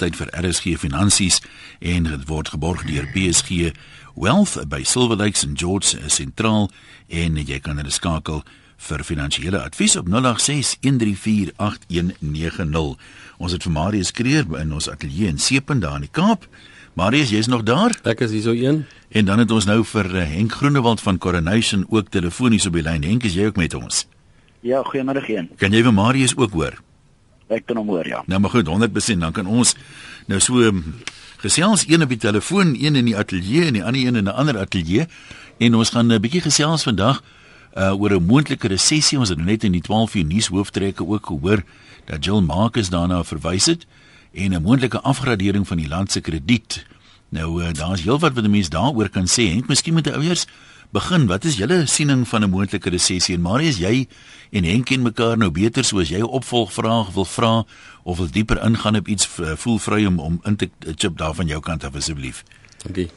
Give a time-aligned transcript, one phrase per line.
[0.00, 1.40] tyd vir RSG Finansies
[1.80, 3.50] en dit word geborg deur PSG
[4.16, 6.70] Wealth by Silver Lakes en George Sentraal
[7.08, 8.42] en jy kan hulle skakel
[8.80, 10.14] vir finansiële advies op 0861348190.
[13.40, 16.48] Ons het vir Marius Kreer in ons ateljee in Seepunt daar in die Kaap.
[16.98, 17.92] Marius, jy's nog daar?
[18.08, 18.84] Ek is hier so een.
[19.14, 22.82] En dan het ons nou vir eh, Henk Groenewald van Coronation ook telefonies op die
[22.82, 23.04] lyn.
[23.06, 24.06] Henk, is jy ook met ons?
[24.60, 25.48] Ja, goeiemiddag een.
[25.56, 26.74] Kan jy vir Marius ook hoor?
[27.50, 28.22] Ek kan hom hoor, ja.
[28.26, 29.74] Nou maar goed, 100% dan kan ons
[30.30, 30.84] nou so um,
[31.42, 34.36] gesels een op die telefoon, een in die ateljee en die ander een in 'n
[34.38, 35.06] ander ateljee
[35.58, 37.22] en ons gaan 'n bietjie gesels vandag
[37.76, 39.18] uh oor 'n moontlike resessie.
[39.18, 41.62] Ons het net in die 12 uur nuus hooftrekke ook gehoor
[42.04, 43.86] dat Jill Marcus daarna verwys het
[44.32, 46.86] en 'n moontlike afgradering van die land se krediet.
[47.28, 49.58] Nou uh, daar's heelwat wat mense daaroor kan sê.
[49.58, 50.46] Ek miskien moet ouers
[50.92, 51.26] begin.
[51.26, 53.34] Wat is julle siening van 'n moontlike resessie?
[53.34, 54.06] En Marius, jy
[54.50, 57.64] en Henk ken mekaar nou beter soos jy 'n opvolgvraag wil vra
[58.02, 61.46] of wil dieper ingaan op iets voel vry om om in te chip daar van
[61.46, 62.44] jou kant af asseblief.
[62.82, 63.10] Dankie.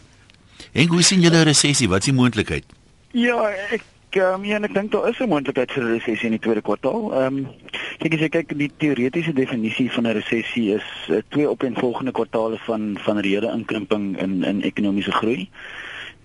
[0.72, 1.90] Henk, hoe sien julle 'n resessie?
[1.90, 2.66] Wat is die moontlikheid?
[3.12, 3.84] Ja, ek
[4.16, 7.14] um, ja, ek dink daar is 'n moontlikheid vir 'n resessie in die tweede kwartaal.
[7.14, 7.48] Ehm um,
[8.00, 12.58] kyk as jy kyk die teoretiese definisie van 'n resessie is uh, twee opeenvolgende kwartale
[12.58, 15.50] van van reële inkrimping in in ekonomiese groei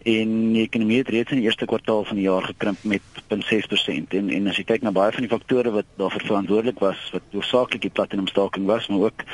[0.08, 4.14] en die ekonomie het reeds in die eerste kwartaal van die jaar gekrimp met 0.6%
[4.18, 7.34] en en as jy kyk na baie van die faktore wat daarvoor verantwoordelik was wat
[7.36, 9.24] hoofsaaklik die platinumstaking was maar ook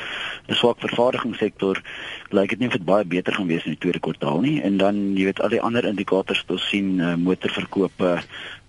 [0.48, 1.82] 'n swak vervaardigingssektor
[2.30, 5.16] lyk dit nie vir baie beter gaan wees in die tweede kwartaal nie en dan
[5.16, 8.22] jy weet al die ander indikators wat ons sien uh, motorverkope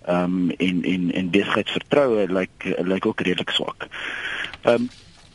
[0.06, 3.88] ehm um, en en en besigheidsvertroue lyk lyk ook redelik swak.
[4.62, 4.88] Ehm um,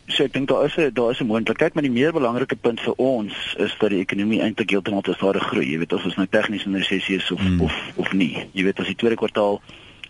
[0.08, 2.80] so ek dink daar is 'n daar is 'n moontlikheid, maar die meer belangrike punt
[2.80, 5.72] vir ons is dat die ekonomie eintlik heeltemal te stadig groei.
[5.72, 7.62] Jy weet of ons nou tegnies in resessie is of mm.
[7.62, 8.48] of of nie.
[8.52, 9.62] Jy weet as die tweede kwartaal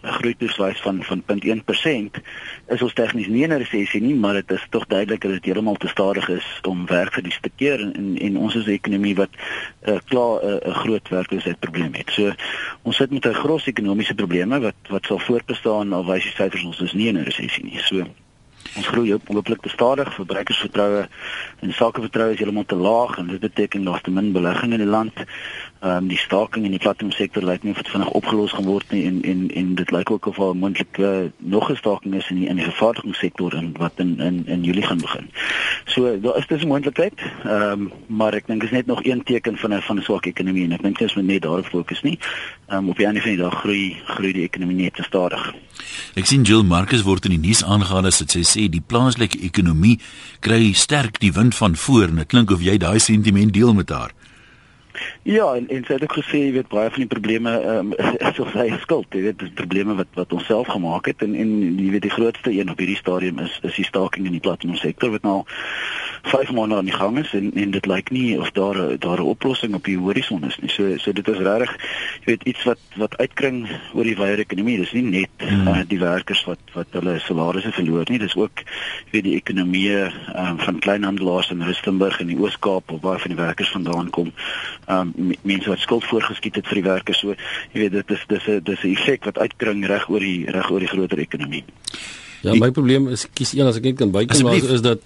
[0.01, 2.21] 'n groei toewys van van 0.1%
[2.67, 5.45] is ons tegnies nie in 'n resessie nie, maar dit is tog duidelik dat dit
[5.45, 8.65] heeltemal te stadig is om werk vir die te keer en, en en ons is
[8.65, 9.29] 'n ekonomie wat
[9.85, 12.09] uh, klaar 'n uh, groot werkloosheidprobleem het.
[12.11, 12.33] So
[12.81, 16.63] ons sit met 'n groot ekonomiese probleme wat wat sal voortbestaan al wys die syfers
[16.63, 17.79] ons is nie in 'n resessie nie.
[17.79, 18.05] So
[18.71, 21.07] Ons groei op hopelik te stadig, verbruikersvertroue
[21.59, 24.87] en sakevertroue is heeltemal te laag en dit beteken daar's te min belegging in die
[24.87, 25.23] land.
[25.81, 28.91] Ehm um, die staking in die platinumsektor lyk nie of dit vinnig opgelos gaan word
[28.93, 32.29] nie en en en dit lyk ook of daar moontlik uh, nog 'n staking is
[32.29, 35.29] in die in die vervaardigingssektor en wat in in in Julie gaan begin.
[35.85, 37.13] So daar is dis 'n moontlikheid.
[37.43, 40.25] Ehm um, maar ek dink is net nog een teken van 'n van 'n swak
[40.25, 42.19] ekonomie en ek dink ons moet net daarop fokus nie.
[42.67, 45.53] Ehm um, op die einde van die dag groei groei die ekonomie net te stadig.
[46.13, 49.99] Ek sien Jill Marcus word in die nuus aangehaal as dit sê die plaaslike ekonomie
[50.39, 53.89] kry sterk die wind van voor en dit klink of jy daai sentiment deel met
[53.89, 54.11] haar.
[55.23, 58.11] Ja, en en sy het ook gesê jy weet baie van die probleme ehm um,
[58.29, 61.35] is of sy skuld, jy weet die probleme wat wat ons self gemaak het en
[61.37, 64.41] en jy weet die grootste een op hierdie stadium is is die staking in die
[64.41, 65.43] platinum sektor wat nou
[66.31, 69.29] 5 maande aan die gang is en en dit lyk nie of daar daar 'n
[69.35, 70.69] oplossing op die horison is nie.
[70.69, 71.75] So so dit is regtig
[72.25, 74.77] jy weet iets wat wat uitkring oor die wye ekonomie.
[74.77, 75.67] Dis nie net hmm.
[75.67, 79.91] uh, die werkers wat wat hulle salarisse verloor nie, dis ook jy weet die ekonomie
[79.91, 84.33] um, van kleinhandelaars in Rustenburg en die Oos-Kaap waar baie van die werkers vandaan kom.
[84.87, 85.10] Ehm um,
[85.41, 87.19] mense wat skuld voorgeskiet het vir die werkers.
[87.19, 87.35] So
[87.73, 90.71] jy weet dit is dis 'n dis 'n effek wat uitkring reg oor die reg
[90.71, 91.63] oor die groter ekonomie.
[92.41, 94.99] Ja, my probleem is kies een as ek net kan bykom is dat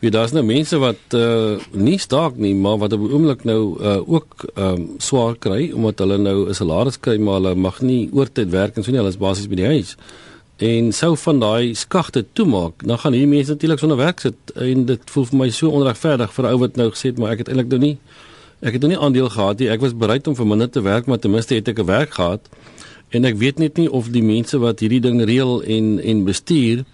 [0.00, 3.76] Wie daar's nou mense wat uh nie staak nie, maar wat op die oomblik nou
[3.76, 8.08] uh ook um swaar kry omdat hulle nou 'n salaris kry maar hulle mag nie
[8.12, 9.96] oortyd werk en so nie, hulle is basies by die huis.
[10.56, 14.86] En sou van daai skagte toemaak, dan gaan hierdie mense natuurlik sonder werk sit en
[14.86, 17.38] dit voel vir my so onregverdig vir 'n ou wat nou gesê het maar ek
[17.38, 17.98] het eintlik nou nie
[18.60, 19.68] ek het nou nie aandeel gehad nie.
[19.72, 22.14] Ek was bereid om vir minder te werk, maar ten minste het ek 'n werk
[22.14, 22.48] gehad.
[23.10, 26.84] En ek weet net nie of die mense wat hierdie ding reël en en bestuur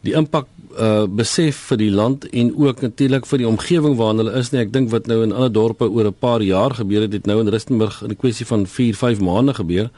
[0.00, 0.46] die impak
[0.78, 4.60] uh besef vir die land en ook natuurlik vir die omgewing waarin hulle is nie.
[4.60, 7.40] Ek dink wat nou in ander dorpe oor 'n paar jaar gebeur het, het nou
[7.40, 9.90] in Rustenburg in 'n kwessie van 4, 5 maande gebeur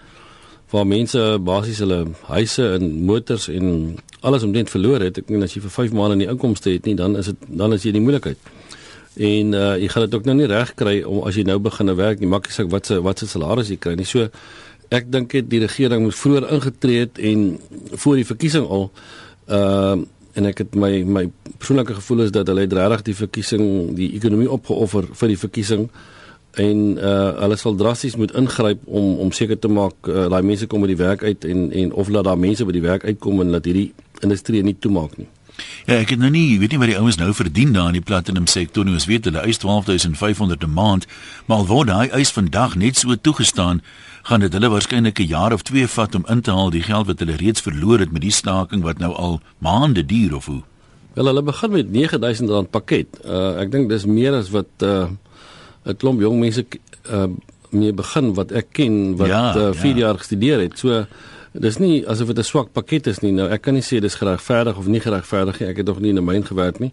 [0.71, 5.19] waar mense basies hulle huise en motors en alles omtrent verloor het.
[5.19, 7.73] Ek meen as jy vir 5 maande nie inkomste het nie, dan is dit dan
[7.73, 8.39] is jy in die moeilikheid.
[9.21, 11.93] En uh jy gaan dit ook nou nie reg kry om as jy nou begin
[11.97, 14.09] werk nie, maak jy sê wat se wat se salaris jy kry nie.
[14.09, 14.31] So
[14.91, 17.45] ek dink dit die regering moet vroeër ingetree het en
[18.05, 18.89] voor die verkiesing al
[19.59, 19.99] uh
[20.39, 21.25] en ek het my my
[21.59, 23.65] persoonlike gevoel is dat hulle regtig die verkiesing
[23.99, 25.89] die ekonomie opgeoffer vir die verkiesing
[26.65, 30.67] en uh hulle sal drasties moet ingryp om om seker te maak uh, daai mense
[30.71, 33.43] kom by die werk uit en en of laat daar mense by die werk uitkom
[33.43, 33.91] en dat hierdie
[34.23, 35.29] industrie nie toemaak nie.
[35.87, 38.05] Ja, ek het nou nie, weet nie wat die ouens nou verdien daar in die
[38.05, 38.95] platinum sektor nie.
[38.95, 41.07] Ons weet hulle eis 12500 'n maand,
[41.47, 43.83] maar al word daai eis vandag net so toegestaan,
[44.23, 47.07] gaan dit hulle waarskynlik 'n jaar of 2 vat om in te haal die geld
[47.07, 50.63] wat hulle reeds verloor het met die staking wat nou al maande duur of hoe.
[51.15, 53.21] Wel hulle begin met R9000 pakket.
[53.25, 55.09] Uh ek dink dis meer as wat uh
[55.85, 56.67] 'n klomp jong mense
[57.11, 57.27] uh
[57.71, 59.97] mee begin wat ek ken wat 4 ja, uh, ja.
[59.97, 60.79] jaar gestudeer het.
[60.79, 61.07] So
[61.53, 63.33] dis nie asof dit 'n swak pakket is nie.
[63.33, 65.69] Nou ek kan nie sê dis geregverdig of nie geregverdig nie.
[65.69, 66.93] Ek het nog nie in 'n myn gewerk nie.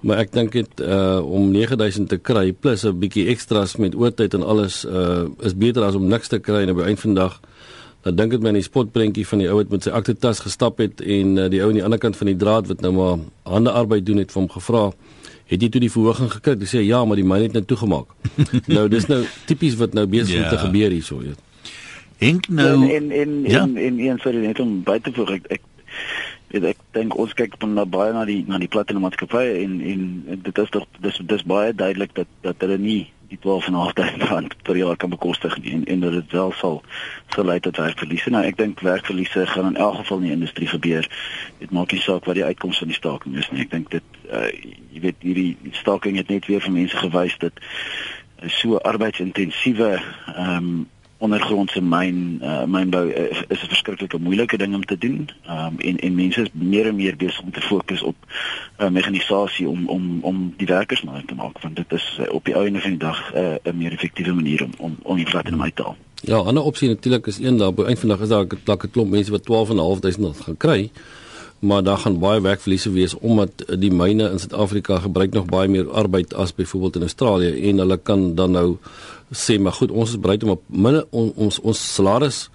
[0.00, 4.34] Maar ek dink dit uh om 9000 te kry plus 'n bietjie ekstra's met oortyd
[4.34, 7.14] en alles uh is beter as om niks te kry en op die einde van
[7.14, 7.40] die dag
[8.06, 10.78] dan dink dit my aan die spotprentjie van die ou wat met sy aktetas gestap
[10.78, 13.24] het en uh, die ou aan die ander kant van die draad wat nou maar
[13.42, 14.84] hande arbeid doen het vir hom gevra
[15.50, 18.14] het jy toe die verhoging gekry hy sê ja maar die myn het nou toegemaak
[18.76, 20.44] nou dis nou tipies wat nou besig yeah.
[20.44, 20.64] om te ja.
[20.68, 21.42] gebeur hierso weet
[22.18, 23.62] Ink nou in in in ja?
[23.62, 25.62] in in in sorry net om by te voeg ek ek
[26.52, 30.40] weet ek dink ons kyk van baie na die na die platinum maatskappye en en
[30.42, 34.76] dit is tog dis dis baie duidelik dat dat hulle nie die 12.500 rand per
[34.76, 36.82] jaar kan bekostig nie en en dat dit wel sal
[37.34, 38.30] sal lei tot werkverliese.
[38.30, 41.08] Nou ek dink werkverliese gaan in elk geval in die industrie gebeur.
[41.58, 43.66] Dit maak nie saak wat die uitkoms van die staking is nie.
[43.66, 44.50] Ek dink dit uh,
[44.94, 47.64] jy weet hierdie staking het net weer vir mense gewys dat
[48.52, 50.84] so arbeidsintensiewe ehm um,
[51.18, 55.28] ondergrondse myn uh, mynbou uh, is 'n verskriklike moeilike ding om te doen.
[55.46, 58.16] Ehm um, en en mense is meer en meer besig om te fokus op
[58.78, 62.44] uh, mekanisasie om om om die werkers maar te maak want dit is uh, op
[62.44, 65.30] die einde van die dag 'n uh, 'n meer effektiewe manier om om om die
[65.30, 65.96] platinum uit te haal.
[66.14, 68.44] Ja, 'n ander opsie natuurlik is een daar by eind van die dag is daar
[68.44, 70.90] 'n plak 'n klomp mense wat 12.500 gaan kry.
[71.58, 75.90] Maar daar gaan baie werkverliese wees omdat die myne in Suid-Afrika gebruik nog baie meer
[75.90, 78.76] arbeid as byvoorbeeld in Australië en hulle kan dan nou
[79.32, 82.46] sê maar goed, ons is bereid om op minne on, ons ons salaris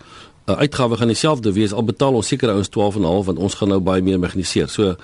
[0.46, 3.82] uh, uitgawe gaan dieselfde wees al betaal ons seker ouens 12.5 want ons gaan nou
[3.84, 4.70] baie meer mekaniseer.
[4.70, 4.96] So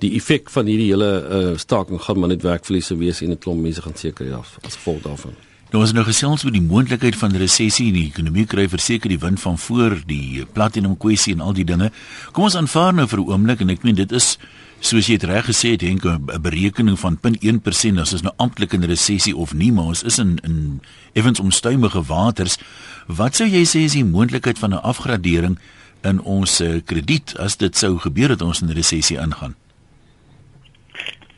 [0.00, 3.60] die effek van hierdie hele uh, staking gaan maar net werkverliese wees en 'n klomp
[3.60, 5.49] mense gaan seker ja as gevolg daarvan.
[5.70, 9.20] Nou is nou gesels oor die moontlikheid van resessie in die ekonomie kry verseker die
[9.22, 11.92] wind van voor die platinum kwessie en al die dinge.
[12.34, 14.36] Kom ons aanvaar nou vir 'n oomblik en ek meen dit is
[14.80, 18.72] soos jy dit reg gesê het Henk 'n berekening van 0.1% as is nou amptelik
[18.72, 20.80] in resessie of nie maar ons is in in
[21.12, 22.58] effens omstuimige waters
[23.06, 25.58] wat sou jy sê is die moontlikheid van 'n afgradering
[26.02, 29.54] in ons uh, krediet as dit sou gebeur dat ons in resessie ingaan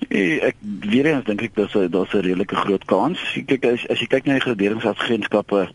[0.08, 3.18] ek weer eens dink ek dat daar's 'n redelike groot kans.
[3.46, 5.68] Kyk as as jy kyk na die graderingsagentskappe,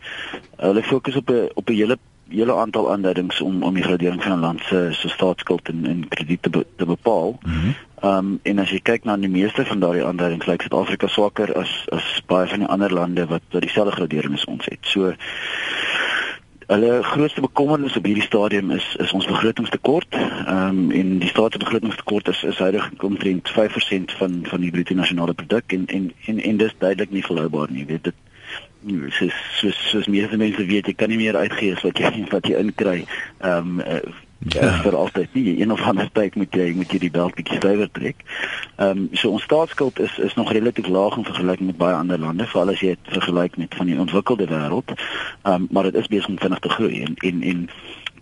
[0.56, 1.98] hulle fokus op 'n op 'n hele
[2.28, 6.08] hele aantal aanduidings om om die gradering van 'n land se se staatsskuld en en
[6.08, 7.38] krediet te, be, te bepaal.
[7.42, 7.54] Mhm.
[7.54, 11.08] Mm ehm um, en as jy kyk na die meeste van daardie aanduidings, lyk Suid-Afrika
[11.10, 14.78] swakker as as baie van die ander lande wat wat dieselfde gradering as ons het.
[14.80, 15.14] So
[16.68, 20.14] Hulle grootste bekommernis op hierdie stadium is is ons begrotingstekort.
[20.14, 25.34] Ehm um, en die staatsbegrotingstekort is is huidig omtrent 5% van van die bruto nasionale
[25.34, 27.86] produk en en en en dis duidelik nie volhoubaar nie.
[27.86, 28.14] Jy weet dit
[29.18, 32.46] soos soos soos meeste mense weet jy kan nie meer uitgee as wat jy wat
[32.52, 33.04] jy inkry.
[33.40, 34.72] Ehm um, ja.
[34.82, 37.90] vir altyd nie een of ander tyd moet jy moet jy die bel bietjie stywer
[37.92, 38.24] trek.
[38.76, 42.18] Ehm um, so ons staatsskuld is is nog relatief laag in vergelyking met baie ander
[42.18, 44.94] lande, veral as jy dit vergelyk met van die ontwikkelde wêreld.
[45.42, 47.68] Ehm um, maar dit is besig om vinnig te groei en en en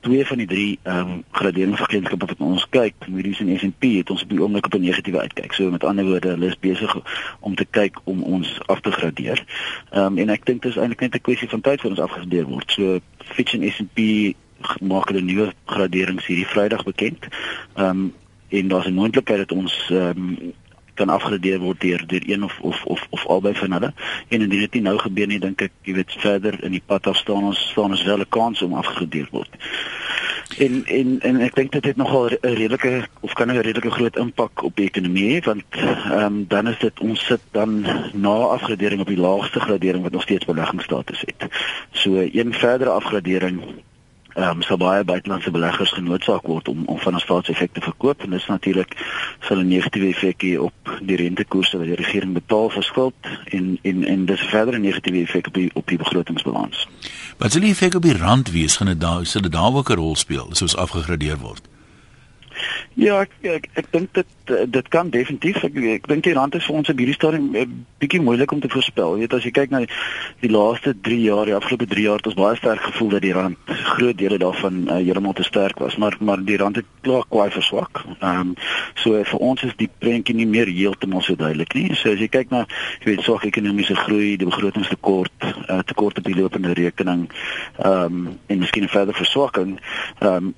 [0.00, 4.22] twee van die drie ehm um, graderingsagentskappe wat ons kyk, Moody's en S&P, het ons
[4.22, 5.52] op die oomblik op 'n negatiewe uitkyk.
[5.52, 6.96] So met ander woorde, hulle is besig
[7.40, 9.44] om te kyk om ons af te gradeer.
[9.90, 12.00] Ehm um, en ek dink dit is eintlik net 'n kwessie van tyd voor ons
[12.00, 12.70] afgegradeer word.
[12.70, 14.00] So Fitch en S&P
[14.80, 17.26] maak hulle nuwe graderings hierdie Vrydag bekend.
[17.74, 18.14] Ehm um,
[18.48, 20.54] en daar's 'n moontlikheid dat ons ehm um,
[20.96, 23.92] kan afgradeer word deur deur een of of of of albei van hulle.
[24.28, 27.06] En indien dit nie nou gebeur nie, dink ek jy weet verder in die pad
[27.06, 29.52] af staan ons staan ons wel 'n kans om afgradeer word.
[30.58, 34.16] En en en ek dink dit het nogal 'n redelike of kan 'n redelike groot
[34.16, 38.36] impak op die ekonomie hê want ehm um, dan is dit ons sit dan na
[38.56, 41.50] afgradering op die laagste gradering wat nog steeds beleggingsstatus het.
[41.90, 43.60] So een verdere afgradering
[44.36, 48.22] ehm um, sal baie buitelandse beleggers genoodsaak word om om van 'n staatseffek te verkoop
[48.22, 48.92] en dit is natuurlik
[49.40, 53.14] sal 'n negatiewe effek hê op die rentekoerse wat die regering betaal vir skuld
[53.44, 56.88] en en en dis verder 'n negatiewe effek op die op die begrotingsbalans.
[57.38, 58.76] Wat sal die effek op die rand wees?
[58.76, 61.75] Gaan dit daar sal dit daar ook 'n rol speel soos afgegradeer word?
[62.96, 66.64] Ja, ek ek, ek dink dit dit kan definitief ek, ek dink die rand is
[66.64, 69.16] vir ons op hierdie stadium 'n bietjie moeilik om te voorspel.
[69.16, 69.90] Jy weet as jy kyk na die,
[70.40, 73.32] die laaste 3 jaar, die afgelope 3 jaar het ons baie sterk gevoel dat die
[73.32, 77.24] rand groot dele daarvan uh, heeltemal te sterk was, maar maar die rand het klaar
[77.28, 78.04] kwai verswak.
[78.20, 78.54] Ehm um,
[78.94, 81.94] so vir ons is die prentjie nie meer heeltemal so duidelik nie.
[81.94, 82.66] So as jy kyk na
[83.00, 87.26] jy weet swak ekonomiese groei, die begrotingstekort, uh, tekort op die lopende rekening,
[87.78, 89.80] ehm um, en miskien 'n verdere verswakking,
[90.20, 90.54] ehm um,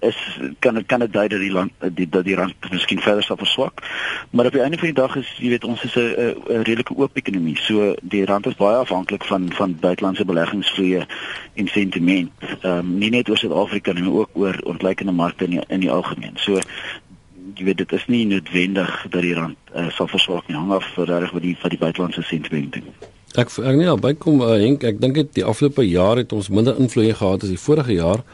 [0.00, 0.16] is
[0.58, 3.36] kan dit kan dit dui dat die land die dat die rand miskien verder sal
[3.36, 3.82] verswak.
[4.30, 6.96] Maar op die einde van die dag is jy weet ons is 'n 'n redelike
[6.96, 7.56] oop ekonomie.
[7.56, 11.06] So die rand is baie afhanklik van van buitelandse beleggingsvloeye
[11.54, 12.30] en sentiment.
[12.60, 15.80] Ehm um, nie net oor Suid-Afrika nie, maar ook oor ontleikende markte in die, in
[15.80, 16.36] die algemeen.
[16.36, 16.60] So
[17.54, 20.86] jy weet dit is nie noodwendig dat die rand uh, sal verswak nie hang af
[20.96, 22.82] reg wat die van die buitelandse sentimente
[23.38, 26.78] ek ek nee bykom uh, Henk ek dink dit die afgelope jaar het ons minder
[26.78, 28.24] invloed gehad as die vorige jaar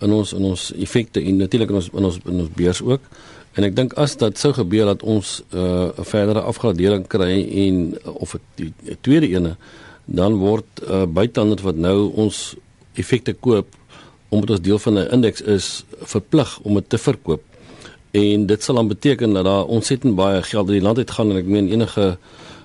[0.00, 3.00] in ons in ons effekte en natuurlik in ons in ons in ons beurs ook.
[3.58, 7.34] En ek dink as dit sou gebeur dat ons uh, 'n uh, verdere afgradering kry
[7.66, 9.56] en of die, die tweede ene
[10.04, 12.54] dan word uh, buitelanders wat nou ons
[12.94, 13.66] effekte koop
[14.30, 17.42] omdat ons deel van 'n indeks is verplig om dit te verkoop.
[18.10, 21.36] En dit sal dan beteken dat daar ontsettend baie geld in die land uitgaan en
[21.36, 22.18] ek meen enige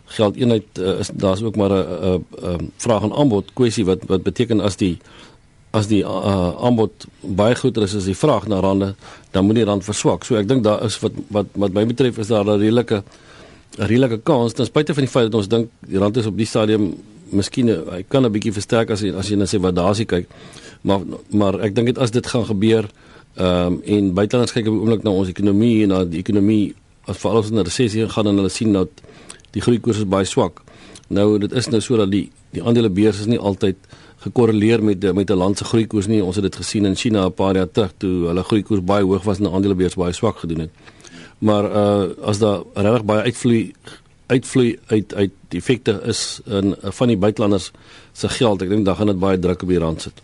[0.05, 4.23] geld eenheid uh, is daar's ook maar 'n 'n vraag en aanbod kwessie wat wat
[4.23, 4.97] beteken as die
[5.75, 8.93] as die uh, aanbod baie groter is as die vraag na rande
[9.35, 10.25] dan moet die rand verswak.
[10.25, 13.03] So ek dink daar is wat wat wat my betref is daar 'n redelike
[13.79, 16.37] 'n redelike kans ten spyte van die feit dat ons dink die rand is op
[16.37, 16.95] die stadium
[17.31, 20.27] miskien hy kan 'n bietjie versterk as jy as jy na sy waardasie kyk.
[20.81, 22.85] Maar maar ek dink dit as dit gaan gebeur
[23.35, 26.73] ehm um, en buitelanders kyk op die oomblik na ons ekonomie en na die ekonomie
[27.07, 28.89] as veral as 'n resessie gaan en hulle sien dat
[29.51, 30.61] die groeikoers is baie swak.
[31.07, 33.75] Nou dit is nou so dat die die aandelebeurs is nie altyd
[34.25, 36.23] gekorreleer met met 'n land se groeikoers nie.
[36.23, 39.23] Ons het dit gesien in China 'n paar jaar terug toe hulle groeikoers baie hoog
[39.23, 40.71] was en die aandelebeurs baie swak gedoen het.
[41.37, 43.73] Maar uh as daar regtig baie uitvloei
[44.27, 47.71] uitvloei uit uit effekte is in van die buitelanders
[48.11, 50.21] se geld, ek dink dan gaan dit baie druk op die rand sit.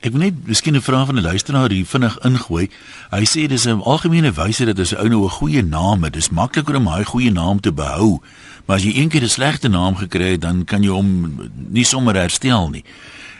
[0.00, 2.70] Ek wil net miskien 'n vraag van 'n luisteraar hier vinnig ingooi.
[3.10, 6.12] Hy sê dis 'n algemene wyse dat as 'n ou nou 'n goeie naam het,
[6.12, 8.20] dis makliker om hy goeie naam te behou.
[8.66, 12.14] Maar as jy eendag 'n slegte naam gekry het, dan kan jy hom nie sommer
[12.14, 12.84] herstel nie.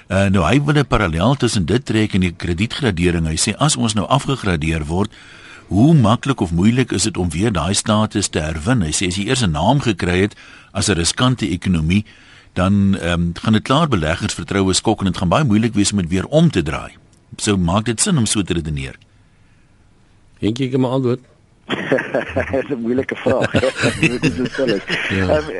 [0.08, 3.26] Uh, nou hy wil 'n parallel tussen dit trek en die kredietgradering.
[3.26, 5.10] Hy sê as ons nou afgegradeer word,
[5.68, 8.82] hoe maklik of moeilik is dit om weer daai status te herwin?
[8.82, 10.34] Hy sê as jy eers 'n naam gekry het
[10.72, 12.04] as 'n riskante ekonomie,
[12.58, 15.92] dan ehm um, gaan dit klaar beleggers vertroue skok en dit gaan baie moeilik wees
[15.92, 16.96] om dit weer om te draai.
[17.36, 18.98] So maak dit sin om so te redeneer.
[20.40, 21.26] Dink jy ek moet antwoord?
[22.50, 23.50] Dit is 'n moeilike vraag.
[24.00, 24.84] Dit is so stellig.
[25.10, 25.38] Ja.
[25.38, 25.50] Um,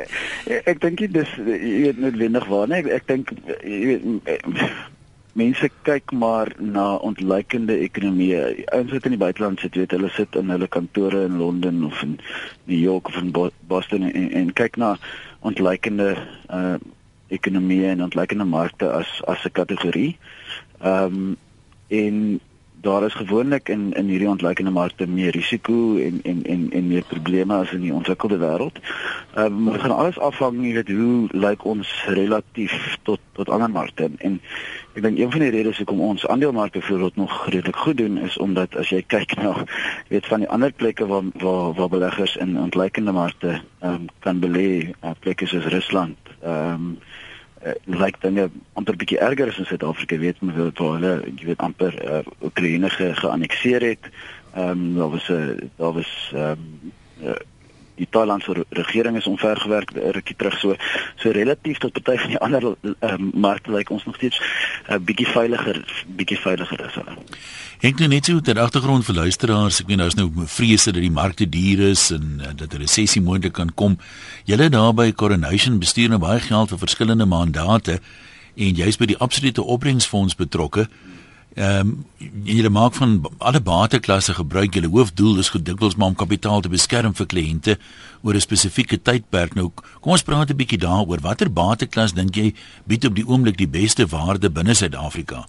[0.65, 3.31] ek dink dit is jy weet noodwendig waar, nee, ek, ek dink
[3.63, 4.03] jy weet
[5.33, 8.65] mense kyk maar na ontleikende ekonomieë.
[8.75, 12.01] Ouens wat in die buiteland sit, weet hulle sit in hulle kantore in Londen of
[12.03, 12.17] in
[12.65, 13.31] New York of in
[13.67, 14.97] Boston en, en kyk na
[15.39, 16.15] ontleikende
[16.49, 16.75] uh
[17.31, 20.17] ekonomieë en ontleikende markte as as 'n kategorie.
[20.83, 21.37] Ehm um,
[21.87, 22.39] en
[22.81, 27.03] daar is gewoonlik in in hierdie ontleikende markte meer risiko en en en en meer
[27.07, 28.79] probleme as in die ontwikkelde wêreld.
[29.35, 33.69] Ehm um, maar gaan alles afhang jy weet hoe lyk ons relatief tot tot ander
[33.69, 34.39] markte en, en
[34.95, 38.37] ek dink een van die redes hoekom ons aandelemark byvoorbeeld nog redelik goed doen is
[38.37, 39.53] omdat as jy kyk na
[40.07, 44.39] weet van die ander plekke waar waar waar beleggers in ontleikende markte ehm um, kan
[44.39, 46.97] belê, uh, plekke soos Rusland, ehm um,
[47.65, 51.45] uh, lyk dinge amper bietjie erger as in Suid-Afrika weet men wil waar hulle jy
[51.51, 54.11] weet amper uh, Oekraïne ge, geannexeer het.
[54.53, 56.91] Ehm um, daar was 'n daar was ehm um,
[57.23, 57.39] uh,
[57.95, 60.75] die Thailandse regering is omvergewerk rukkie terug so
[61.15, 62.63] so relatief tot party van die ander
[62.99, 67.17] um, markte lyk ons nog steeds 'n uh, bietjie veiliger bietjie veiliger is hulle.
[67.81, 71.01] Ek dink net so ter agtergrond vir luisteraars, ek meen nou is nou vrese dat
[71.01, 73.97] die markte duur is en uh, dat 'n resessie moontlik kan kom.
[74.45, 77.99] Julle daar by Coronation bestuur nou baie geld vir verskillende mandate
[78.55, 80.87] en jy's by die absolute opbrengsfonds betrokke.
[81.55, 82.05] Ehm um,
[82.43, 84.73] julle maak van alle bateklasse gebruik.
[84.73, 87.77] Julle hoofdoel is gedikwels maar om kapitaal te beskerm vir kliënte
[88.21, 89.53] oor 'n spesifieke tydperk.
[89.55, 91.19] Nou kom ons praat 'n bietjie daaroor.
[91.19, 92.53] Watter bateklas dink jy
[92.85, 95.45] bied op die oomblik die beste waarde binne Suid-Afrika?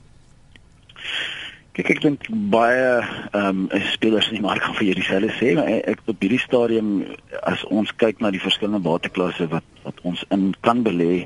[1.72, 2.88] Kyk ek dink baie
[3.32, 6.40] ehm um, spelers in die mark gaan vir hierdie selle sê, maar ek op hierdie
[6.42, 6.90] stadium
[7.48, 11.24] as ons kyk na die verskillende waterklasse wat wat ons in kan belê,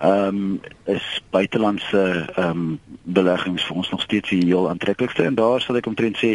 [0.00, 0.56] ehm um,
[0.88, 1.04] is
[1.36, 2.00] buitelandse
[2.32, 2.64] ehm um,
[3.04, 5.28] beleggings vir ons nog steeds die heel aantreklikste.
[5.28, 6.32] En daar sal ek omtrent sê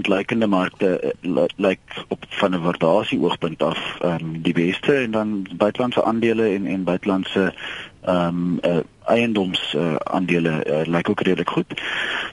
[0.00, 4.96] ontleikende markte uh, lyk like op van 'n waardasie oogpunt af ehm um, die beste.
[5.04, 11.10] En dan buitelandse aandele en en buitelandse ehm um, uh, eiendoms uh, aandele uh, lyk
[11.10, 11.82] ook redelik goed.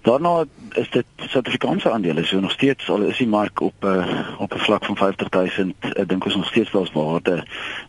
[0.01, 4.53] Daarna is dit Suid-Afrikaanse aandele so nog steeds al is die mark op uh, op
[4.53, 7.43] 'n vlak van 50000 ek dink ons nog steeds daar's waarde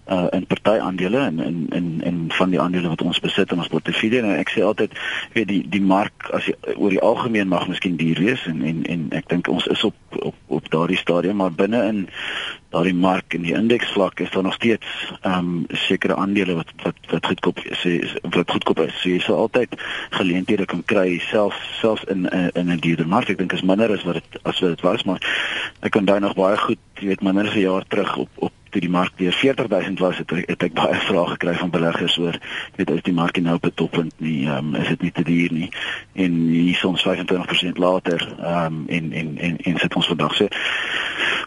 [0.08, 3.58] uh, in party aandele en in in in van die aandele wat ons besit in
[3.58, 4.92] ons portefeulje en ek sê altyd
[5.32, 8.84] weet die die mark as jy, oor die algemeen mag miskien duur wees en en
[8.84, 12.08] en ek dink ons is op op op daardie stadium maar binne in
[12.74, 14.86] daardie mark en die indeksvlak is daar nog steeds
[15.20, 17.84] ehm um, sekere aandele wat wat wat goedkoop is
[18.22, 18.94] wat goedkoop is.
[19.00, 19.74] So jy sal altyd
[20.10, 23.28] geleenthede kan kry selfs selfs in in 'n duurder mark.
[23.28, 25.20] Ek dink is minder as wat dit as wat dit was, maar
[25.80, 28.52] ek kan daai nog baie goed, jy weet, minder as 'n jaar terug op op
[28.74, 32.38] toe die mark weer 40000 was het, het ek baie vrae gekry van beleggers oor
[32.76, 35.52] weet is die mark nou op 'n toppunt nie um, is dit nie te duur
[35.52, 35.68] nie?
[36.12, 40.34] En hier soms 25% later um, en en en en sit ons vandag.
[40.34, 40.48] So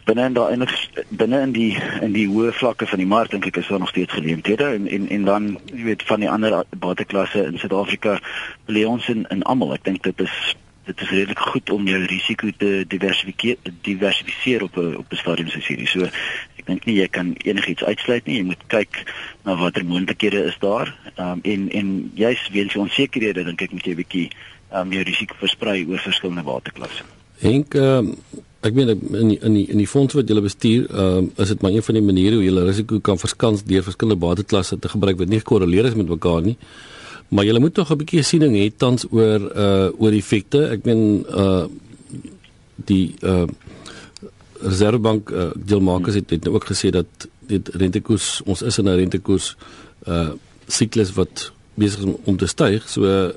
[0.06, 0.68] binne in daai
[1.10, 3.90] binne in die in die hoë vlakke van die mark dink ek is daar nog
[3.90, 4.64] steeds geleenthede.
[4.64, 8.20] En en en dan jy weet van die ander bateklasse in Suid-Afrika
[8.66, 9.74] lê ons in in almal.
[9.74, 10.56] Ek dink dit is
[10.88, 15.50] dit is redelik goed om jou risiko te diversifiseer diversifiseer op 'n op 'n stadium
[15.50, 15.88] soos hierdie.
[15.88, 16.02] So
[16.60, 18.38] ek dink nie jy kan enigiets uitsluit nie.
[18.38, 19.04] Jy moet kyk
[19.44, 20.96] na watter moontlikhede is daar.
[21.16, 24.30] Ehm um, en en jy's weens die onsekerhede dink ek moet jy 'n bietjie
[24.72, 27.04] ehm um, jou risiko versprei oor verskillende waterklasse.
[27.40, 28.18] Henk ehm um,
[28.62, 31.48] ek meen in die, in die in die fonds wat jy bestuur, ehm um, is
[31.48, 34.90] dit maar een van die maniere hoe jy risiko kan verskans deur verskillende waterklasse te
[34.90, 36.58] gebruik wat nie gekorreleer is met mekaar nie.
[37.30, 40.70] Maar jy moet tog 'n bietjie siening hê tans oor uh oor effekte.
[40.70, 41.66] Ek meen uh
[42.76, 43.48] die uh
[44.62, 48.96] Reservebank uh, Jill Marcus het, het ook gesê dat dit rentekoers ons is in 'n
[48.96, 49.56] rentekoers
[50.08, 50.32] uh
[50.68, 52.90] siklus wat besig is om te styg.
[52.90, 53.30] So uh,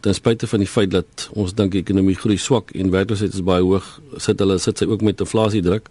[0.00, 3.44] ten spyte van die feit dat ons dink die ekonomie groei swak en werkloosheid is
[3.44, 5.90] baie hoog, sit hulle sit sy ook met inflasie druk.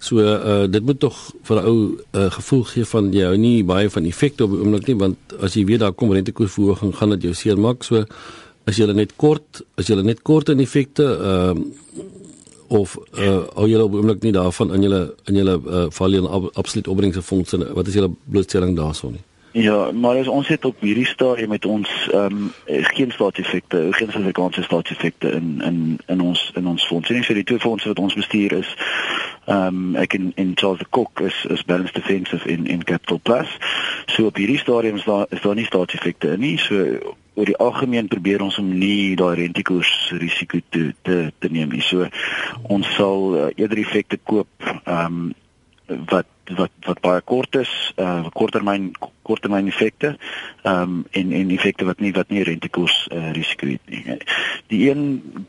[0.00, 3.36] So uh dit moet tog vir 'n ou 'n uh, gevoel gee van jy hou
[3.36, 6.94] nie baie van effekte op die oomblik nie want as jy weet daar kom rentekoersverhoging
[6.96, 7.84] gaan dit jou seermaak.
[7.84, 8.04] So
[8.64, 11.54] as jy net kort, as jy net kort in effekte uh
[12.68, 16.10] of uh hou jy op die oomblik nie daarvan in julle in julle uh val
[16.10, 19.24] jy in absoluut opbringse fondse wat is julle blootstelling daarso nie?
[19.52, 24.10] Ja, maar as ons het op hierdie stadium met ons ehm um, geen staatseffekte, geen
[24.10, 27.22] Suid-Afrikaanse staatseffekte in in in ons in ons fondse nie.
[27.22, 28.76] So die twee fondse wat ons bestuur is
[29.44, 33.20] ehm um, ek en en Charles de Kok is is Balance Defensive in in Capital
[33.22, 33.56] Plus.
[34.06, 36.58] So op hierdie stadium is daar is daar nie staatseffekte nie.
[36.58, 36.98] So
[37.34, 41.82] oor die algemeen probeer ons om nie daai rentekoers risiko te te te neem nie.
[41.82, 42.08] So
[42.62, 45.32] ons sal uh, eerder effekte koop ehm um,
[46.10, 48.90] wat wat wat baie kort is, uh korttermyn
[49.22, 50.16] korttermyn effekte,
[50.62, 54.18] ehm um, en en effekte wat nie wat nie rentekoers uh, risiko het nie.
[54.66, 55.46] Die een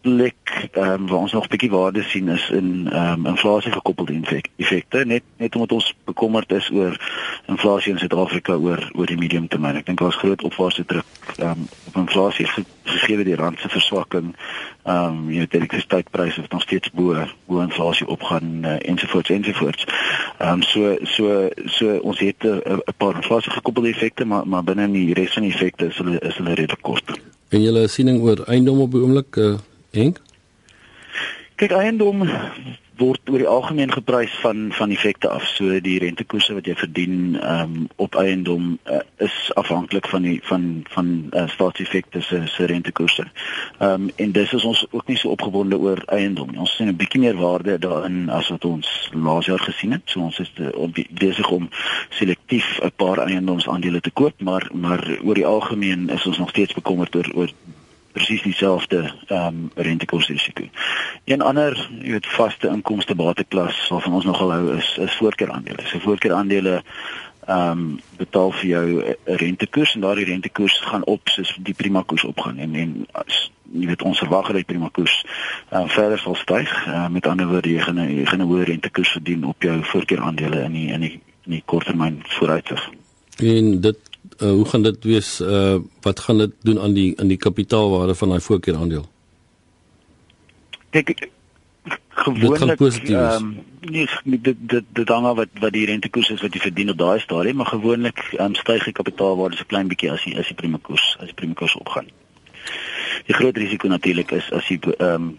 [0.00, 4.20] plek ehm um, waar ons nog bietjie waarde sien is in ehm um, inflasie gekoppelde
[4.56, 6.96] effekte net net omdat ons bekommerd is oor
[7.46, 9.76] inflasie in Suid-Afrika oor oor die medium termyn.
[9.76, 12.46] Ek dink daar's groot opwaartse druk ehm um, op inflasie
[12.84, 14.34] gegee die rand se verswakking.
[14.84, 19.86] Ehm um, jy weet elektrisiteitspryse wat nog steeds bo bo inflasie opgaan uh, ensovoorts ensovoorts.
[20.38, 24.90] Ehm um, so so so ons het 'n paar inflasie gekoppelde effekte maar maar binne
[24.90, 27.18] die res van die effekte is hulle is hulle redelik kort.
[27.48, 29.56] En julle siening oor eiendom op die oomblik uh
[29.90, 30.20] Henk?
[31.58, 32.22] Kyk, eiendom
[32.98, 35.46] word oor die algemeen geprys van van effekte af.
[35.54, 40.66] So die rentekoerse wat jy verdien um, op eiendom uh, is afhanklik van die van
[40.94, 43.26] van uh, staatseffekte se se rentekoerse.
[43.78, 46.58] Ehm um, en dis is ons ook nie so opgewonde oor eiendom nie.
[46.58, 50.02] Ons sien 'n bietjie meer waarde daarin as wat ons laas jaar gesien het.
[50.04, 50.52] So ons is
[51.10, 51.68] besig om
[52.08, 56.74] selektief 'n paar eiendomsaandele te koop, maar maar oor die algemeen is ons nog steeds
[56.74, 57.50] bekommerd oor oor
[58.18, 60.66] presies dieselfde ehm um, rentekoersrisiko.
[61.24, 65.86] Een ander, jy weet, vaste inkomste bateklas waarvan ons nogal hou is is voorkeuraandele.
[65.86, 66.82] So voorkeuraandele
[67.48, 72.02] ehm um, betaal vir jou 'n rentekoers en daardie rentekoers gaan op soos die prima
[72.02, 75.24] koers opgaan en en as, jy weet ons verwag dat prima koers
[75.72, 76.86] uh, verder sal styg.
[76.86, 80.62] Uh, met ander woorde, jy gaan jy gaan 'n hoë rentekoers verdien op jou voorkeuraandele
[80.62, 82.90] in die in die in die korttermyn vooruitsig.
[83.38, 84.07] En dit
[84.42, 88.14] uh, hoe gaan dit wees uh, wat gaan dit doen aan die aan die kapitaalwaarde
[88.14, 89.08] van daai voorkeur aandeel?
[90.90, 91.28] Kyk
[92.18, 96.54] gewoonlik ehm um, nie dit dit dit hang af wat wat die rentekoers is wat
[96.54, 100.24] jy verdien op daai stadium maar gewoonlik um, styg die kapitaalwaarde so klein bietjie as
[100.26, 102.10] die as die prime koers as die prime koers opgaan.
[103.26, 105.38] Die groot risiko natuurlik is as die ehm um,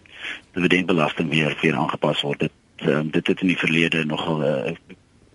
[0.53, 2.47] dividendbelasting weer weer aangepas word.
[2.47, 4.73] Dit um, dit het in die verlede nogal 'n uh,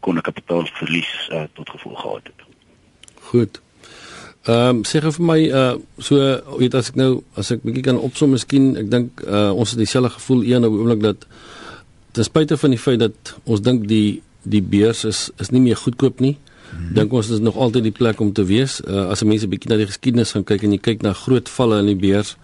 [0.00, 2.53] kon 'n kapitaalverlies uh, tot gevolg gehad het.
[3.34, 3.60] Goed.
[4.44, 6.16] Ehm um, sê gou vir my uh so
[6.60, 9.80] weet as ek nou as ek bietjie kan opsom miskien ek dink uh ons het
[9.80, 11.24] dieselfde gevoel een op oomblik dat
[12.14, 15.80] ten spyte van die feit dat ons dink die die beurs is is nie meer
[15.80, 16.36] goedkoop nie.
[16.70, 16.92] Hmm.
[16.98, 18.78] Dink ons is nog altyd die plek om te wees.
[18.84, 21.80] Uh as mense bietjie na die geskiedenis gaan kyk en jy kyk na groot valle
[21.82, 22.36] in die beurs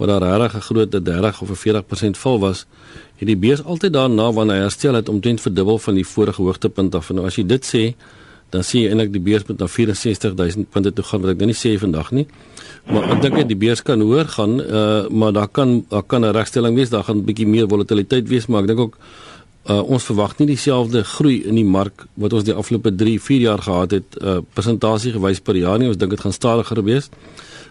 [0.00, 2.66] waar daar regtig 'n groot 30 of 40% val was,
[3.20, 6.94] het die beurs altyd daarna wanneer hy herstel het omtrent verdubbel van die vorige hoogtepunt
[6.94, 7.10] af.
[7.10, 7.94] Nou as jy dit sê,
[8.50, 11.46] dan sien jy eintlik die beurs met na 64000 punte toe gaan wat ek nou
[11.46, 12.26] nie sê vandag nie.
[12.90, 16.32] Maar ek dink die beurs kan hoër gaan, uh, maar daar kan daar kan 'n
[16.32, 18.98] regstelling wees, daar gaan 'n bietjie meer volatiliteit wees, maar ek dink ook
[19.70, 23.40] uh, ons verwag nie dieselfde groei in die mark wat ons die afgelope 3, 4
[23.40, 25.88] jaar gehad het uh, persentasie gewys per jaar nie.
[25.88, 27.10] Ons dink dit gaan stadiger wees.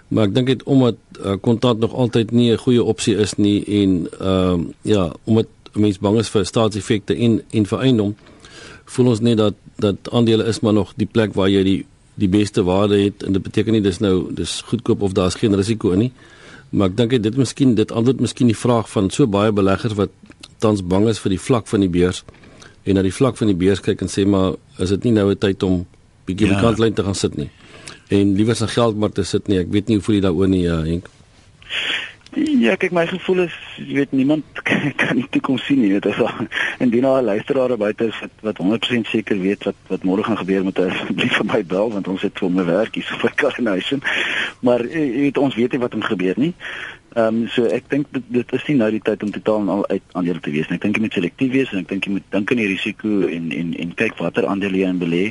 [0.08, 3.64] Maar ek dink dit omdat uh, kontant nog altyd nie 'n goeie opsie is nie
[3.66, 8.16] en ehm uh, ja, omdat mense bang is vir staatseffekte en en vir eiendom
[8.86, 12.30] voel ons net dat dat aandele is maar nog die plek waar jy die die
[12.30, 13.24] beste waarde het.
[13.24, 16.12] En dit beteken nie dis nou dis goedkoop of daar's geen risiko nie.
[16.70, 20.14] Maar ek dink dit miskien dit antwoord miskien die vraag van so baie beleggers wat
[20.62, 22.24] tans bang is vir die vlak van die beurs.
[22.84, 25.32] En na die vlak van die beurs kyk en sê maar is dit nie nou
[25.32, 25.86] 'n tyd om
[26.26, 26.54] bietjie ja.
[26.54, 27.50] die kantlyn te gaan sit nie?
[28.10, 29.60] En liewer sy geld maar te sit nie.
[29.60, 31.10] Ek weet nie hoe voel jy daaroor nie uh, Henk
[32.64, 34.62] Ja, kyk my gevoel is jy weet niemand
[35.02, 35.90] kan die toekoms sien nie.
[35.98, 36.46] Dit is al
[36.84, 40.64] indien al luisteraars buite is wat wat 100% seker weet wat wat môre gaan gebeur
[40.64, 44.04] met asseblief vir my bel want ons het vir my werkies vir Carnation.
[44.64, 46.54] Maar jy weet ons weet nie wat gaan gebeur nie.
[47.14, 49.68] Ehm um, so ek dink dit, dit is nie nou die tyd om totaal en
[49.70, 50.80] al uit aandele te wees nie.
[50.80, 53.28] Ek dink jy moet selektief wees en ek dink jy moet dink aan die risiko
[53.30, 55.22] en en en kyk watter aandele jy in belê.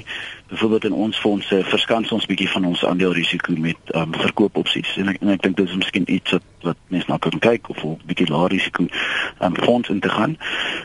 [0.52, 4.94] Byvoorbeeld in ons fondse verskans ons bietjie van ons aandelerisiko met ehm um, verkoopopsies.
[5.02, 7.72] En ek en ek dink dit is miskien iets wat wat mense na kan kyk
[7.74, 10.38] of 'n bietjie laer risiko ehm um, fonds in te gaan.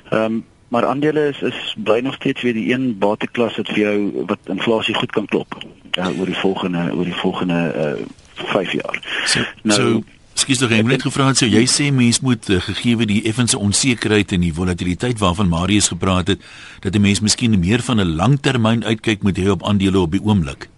[0.09, 3.79] Ehm um, maar aandele is is bly nog steeds weer die een bateklas wat vir
[3.85, 5.61] jou wat inflasie goed kan klop.
[5.91, 9.01] Ja, oor die volgende oor die volgende uh, 5 jaar.
[9.25, 12.59] So, nou so Skus tog ek net gevra het sou jy sê mens moet uh,
[12.61, 16.43] gegee die effense onsekerheid en die volatiliteit waarvan Marius gepraat het
[16.83, 20.21] dat 'n mens miskien meer van 'n langtermyn uitkyk moet hê op aandele op die
[20.21, 20.69] oomblik.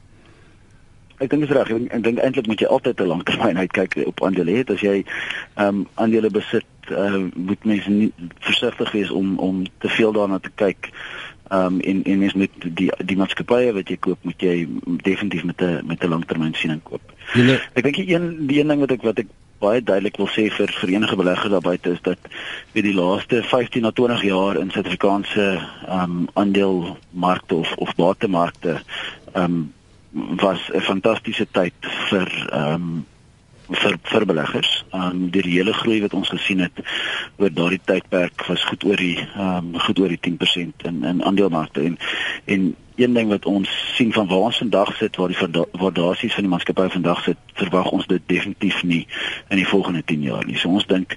[1.20, 1.70] Ek dink dis reg.
[1.92, 5.04] Ek dink eintlik moet jy altyd 'n langtermyn uitkyk op aandele hê as jy
[5.56, 10.40] ehm um, aandele besit, uh, moet mens nie versigtig wees om om te veel daarna
[10.40, 10.90] te kyk.
[11.52, 14.68] Ehm um, en en mens moet die die maatskappye wat jy koop, moet jy
[15.04, 17.02] definitief met 'n met 'n langtermyn siening koop.
[17.34, 19.28] Ja, ek dink die een die een ding wat ek wat ek
[19.60, 22.32] baie duidelik wil sê vir verenigde beleggers daar buite is dat
[22.74, 25.48] vir die laaste 15 na 20 jaar in Suid-Afrikaanse
[25.88, 28.80] ehm um, aandelemarkte of of batemarkte
[29.34, 29.74] ehm um,
[30.42, 31.74] was 'n fantastiese tyd
[32.10, 33.06] vir ehm um,
[33.70, 34.86] vir vir beleggers.
[34.94, 36.82] Ehm um, die reële groei wat ons gesien het
[37.38, 41.24] oor daardie tydperk was goed oor die ehm um, goed oor die 10% in in
[41.24, 41.98] aandelemarkte en
[42.50, 46.44] en een ding wat ons sien van waar ons vandag sit waar die waardasies van
[46.44, 49.06] die maatskappy vandag sit verwag ons dit definitief nie
[49.48, 50.58] in die volgende 10 jaar nie.
[50.58, 51.16] So ons dink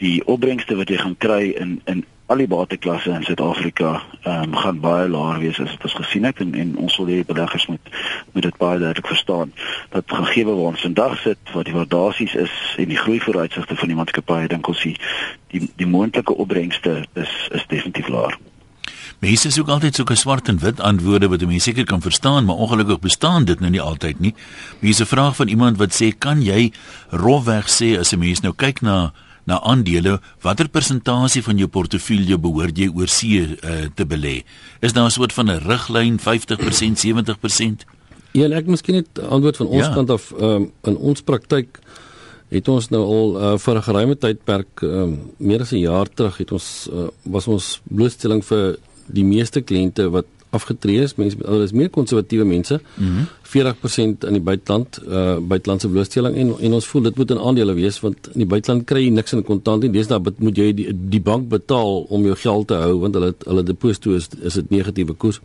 [0.00, 3.90] die opbrengste wat jy gaan kry in in al die bateklasse in Suid-Afrika
[4.22, 7.10] ehm um, gaan baie laer wees as wat ons gesien het en en ons wil
[7.10, 7.90] hê beleggers moet
[8.32, 9.52] moet dit baie duidelik verstaan
[9.90, 13.92] dat gegee waar ons vandag sit wat die waardasies is en die groei vooruitsigte van
[13.92, 14.94] die maatskappy dink ons die
[15.50, 18.38] die, die moontlike opbrengste is is definitief laer.
[19.20, 22.56] Mense soek altyd so 'n swart en wit antwoorde wat mense seker kan verstaan, maar
[22.56, 24.34] ongelukkig bestaan dit nou nie altyd nie.
[24.80, 26.72] Mense vra van iemand wat sê, "Kan jy
[27.10, 29.12] rofweg sê as 'n mens nou kyk na
[29.46, 34.44] na aandele, watter persentasie van jou portefeulje behoort jy oor see uh, te belê?
[34.80, 37.84] Is daar 'n soort van 'n riglyn 50%, 70%?
[38.32, 39.94] Ja, ek miskien net antwoord van ons ja.
[39.94, 41.80] kant af um, in ons praktyk
[42.50, 46.36] het ons nou al uh, vir 'n geruime tydperk um, meer as 'n jaar terug
[46.38, 48.78] het ons uh, was ons blootstelling vir
[49.12, 52.80] die meeste kliënte wat afgetree is, mense met ouers meer konservatiewe mense.
[52.96, 57.40] Mm 40% in die buiteland, uh buitelandse blootstelling en en ons voel dit moet 'n
[57.48, 59.90] aandele wees want in die buiteland kry jy niks in kontant nie.
[59.90, 63.62] Deesdae moet jy die, die bank betaal om jou geld te hou want hulle hulle
[63.62, 65.40] deposito is is dit negatiewe koers.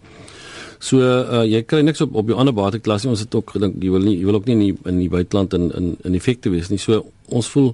[0.80, 3.10] So uh jy kry niks op op jou ander bateklasse.
[3.10, 5.10] Ons het ook gedink jy wil nie jy wil ook nie in die, in die
[5.10, 6.78] buiteland in in in effekte wees nie.
[6.78, 7.74] So ons voel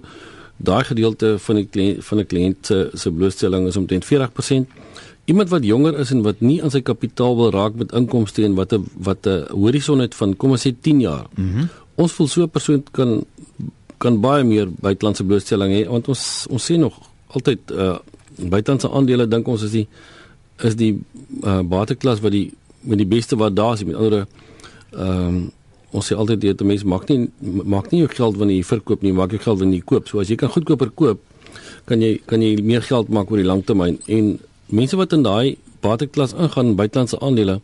[0.58, 4.68] daai gedeelte van die kliënt van 'n kliënt se se blootstelling is omtrent 40%
[5.32, 8.58] iemand wat jonger is en wat nie aan sy kapitaal wil raak met inkomste en
[8.60, 11.28] wat 'n wat 'n horison het van kom ons sê 10 jaar.
[11.36, 11.70] Mm
[12.02, 13.26] ons voel so 'n persoon kan
[13.98, 16.96] kan baie meer buitelandse blootstelling hê want ons ons sien nog
[17.28, 17.98] altyd uh
[18.54, 19.88] buitelandse aandele dink ons is die
[20.68, 20.94] is die
[21.44, 24.26] uh bateklas wat die met die beste wat daar is met ander
[24.92, 25.52] ehm um,
[25.92, 27.30] ons sê altyd dit mense maak nie
[27.74, 30.08] maak nie jou geld wanneer jy verkoop nie maak jou geld wanneer jy koop.
[30.08, 31.20] So as jy kan goedkoper koop
[31.86, 34.00] kan jy kan jy meer geld maak oor die lang termyn.
[34.08, 34.38] En
[34.72, 37.62] mense wat in daai bateklas ingaan buitelandse aandele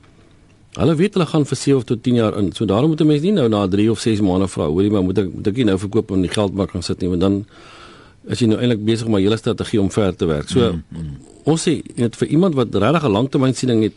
[0.77, 2.51] hulle weet hulle gaan vir 7 tot 10 jaar in.
[2.53, 5.03] So daarom moet 'n mens nie nou na 3 of 6 maande vra, hoorie maar
[5.03, 7.21] moet ek moet ek nie nou verkoop om die geld maar kan sit nie, want
[7.21, 7.45] dan
[8.29, 10.49] as jy nou eintlik besig om 'n hele strategie om ver te werk.
[10.49, 11.17] So mm -hmm.
[11.43, 13.93] ons sê net vir iemand wat regtig 'n langtermynsiening het,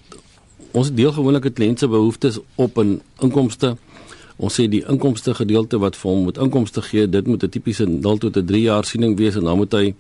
[0.73, 3.77] ons deel gewoonlik het kliënte behoeftes op in inkomste.
[4.37, 7.85] Ons sê die inkomste gedeelte wat vir hom moet inkomste gee, dit moet 'n tipiese
[7.87, 9.95] 0 tot 'n 3 jaar siening wees en dan moet hy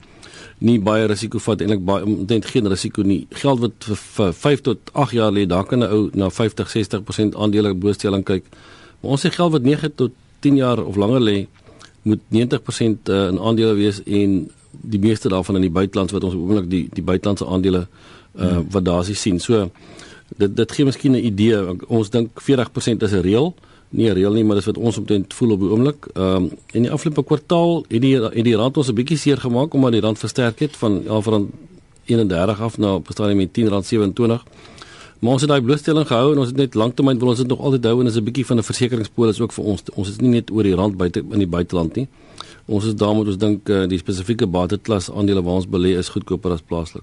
[0.59, 3.27] nie baie risiko vat eintlik baie omtrent geen risiko nie.
[3.43, 6.71] Geld wat vir, vir 5 tot 8 jaar lê, daar kan 'n ou na 50,
[6.71, 8.45] 60% aandele blootstelling kyk.
[9.01, 11.47] Maar ons sê geld wat 9 tot 10 jaar of langer lê,
[12.03, 16.35] moet 90% uh, in aandele wees en die meeste daarvan in die buiteland wat ons
[16.35, 17.87] oomblik die die buitelandse aandele
[18.39, 18.67] uh hmm.
[18.71, 19.41] wat daar is sien.
[19.41, 19.71] So
[20.37, 21.57] dit dit gee miskien 'n idee.
[21.87, 23.55] Ons dink 40% is 'n reël.
[23.91, 26.07] Nie 'n reël nie, maar dis wat ons omtrent voel op die oomblik.
[26.15, 29.37] Ehm um, in die afgelope kwartaal het die het die rand ons 'n bietjie seer
[29.37, 31.51] gemaak omdat die rand versterk het van ja van
[32.05, 34.45] 31 af na op stadium met 10 rand 27.
[35.19, 37.61] Maar ons het daai blootstelling gehou en ons het net lanktermyn wil ons dit nog
[37.61, 39.83] altyd hou en is 'n bietjie van 'n versekeringspolis ook vir ons.
[39.95, 42.09] Ons is nie net oor die rand buite in die buiteland nie.
[42.67, 46.53] Ons is daarmee ons dink uh, die spesifieke bateklas aandele waar ons belê is goedkoper
[46.53, 47.03] as plaaslik.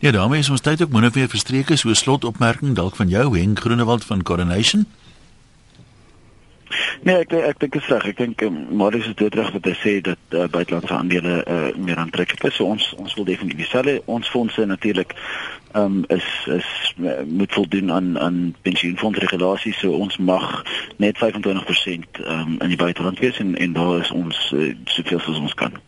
[0.00, 3.58] Ja, daarmee is ons tyd ook minder weer verstreke so slotopmerking dalk van jou Henk
[3.60, 4.86] Groenewald van Coronation.
[7.06, 8.06] Nee, ek ek dink dit is reg.
[8.10, 11.68] Ek dink um, Marius is dit reg wat hy sê dat uh, buitelandse aandele uh,
[11.78, 12.56] meer aantreklik is.
[12.58, 14.00] So ons ons wil definitief dieselfde.
[14.10, 15.14] Ons fondse natuurlik
[15.76, 19.78] ehm um, is is uh, moet voldoen aan aan pensioenfondsregulasies.
[19.78, 20.64] So ons mag
[20.96, 25.22] net 25% ehm um, in die buiteland wees en en daar is ons uh, soveel
[25.22, 25.78] as ons kan.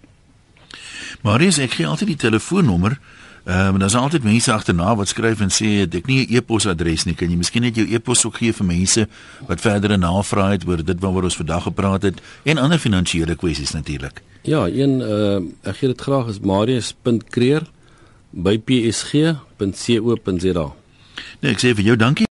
[1.26, 3.00] Marius, ek gee altyd die telefoonnommer
[3.50, 7.14] Ehm um, daar's altyd mense agterna wat skryf en sê ek nie 'n e-posadres nie.
[7.14, 9.08] Kan jy miskien net jou e-pos ook gee vir mense
[9.46, 13.70] wat verdere navrae het oor dit waaroor ons vandag gepraat het en ander finansiële kwessies
[13.70, 14.22] natuurlik.
[14.42, 17.62] Ja, een ehm uh, ek gee dit graag is marius.kreer
[18.30, 19.36] by psg.co.za.
[21.40, 22.26] Nee, ek sê vir jou dankie.